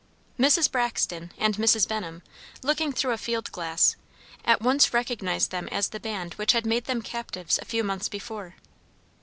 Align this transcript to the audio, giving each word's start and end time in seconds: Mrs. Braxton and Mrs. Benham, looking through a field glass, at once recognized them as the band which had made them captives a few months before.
Mrs. 0.39 0.71
Braxton 0.71 1.31
and 1.37 1.57
Mrs. 1.57 1.87
Benham, 1.87 2.23
looking 2.63 2.91
through 2.91 3.11
a 3.11 3.19
field 3.19 3.51
glass, 3.51 3.95
at 4.43 4.59
once 4.59 4.95
recognized 4.95 5.51
them 5.51 5.69
as 5.71 5.89
the 5.89 5.99
band 5.99 6.33
which 6.39 6.53
had 6.53 6.65
made 6.65 6.85
them 6.85 7.03
captives 7.03 7.59
a 7.61 7.65
few 7.65 7.83
months 7.83 8.09
before. 8.09 8.55